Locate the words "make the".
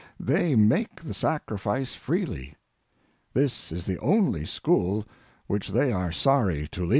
0.55-1.13